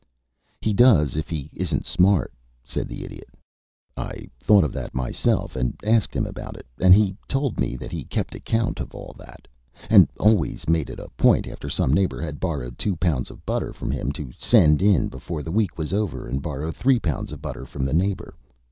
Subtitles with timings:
[0.61, 3.29] "He does if he isn't smart," said the Idiot.
[3.95, 7.91] "I thought of that myself, and asked him about it, and he told me that
[7.91, 9.47] he kept account of all that,
[9.91, 13.73] and always made it a point after some neighbor had borrowed two pounds of butter
[13.73, 17.39] from him to send in before the week was over and borrow three pounds of
[17.39, 18.33] butter from the neighbor.